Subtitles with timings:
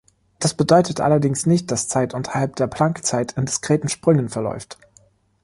[0.39, 4.79] Das bedeutet allerdings nicht, dass Zeit unterhalb der Planck-Zeit in diskreten Sprüngen verläuft.